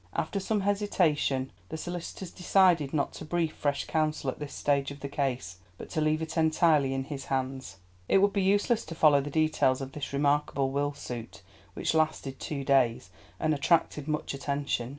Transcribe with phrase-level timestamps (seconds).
[0.15, 5.01] After some hesitation the solicitors decided not to brief fresh counsel at this stage of
[5.01, 7.77] the case, but to leave it entirely in his hands.
[8.09, 11.43] It would be useless to follow the details of this remarkable will suit,
[11.75, 14.89] which lasted two days, and attracted much attention.